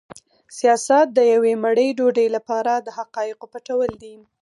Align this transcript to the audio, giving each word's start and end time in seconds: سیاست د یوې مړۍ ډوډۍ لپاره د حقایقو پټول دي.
سیاست 0.57 1.07
د 1.13 1.19
یوې 1.33 1.53
مړۍ 1.63 1.89
ډوډۍ 1.97 2.27
لپاره 2.35 2.71
د 2.79 2.87
حقایقو 2.97 3.45
پټول 3.53 3.89
دي. 4.03 4.15